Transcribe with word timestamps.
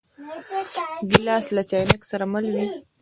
ګیلاس 1.11 1.45
له 1.55 1.61
چاینک 1.69 2.01
سره 2.11 2.25
مل 2.33 2.45
وي. 2.53 2.63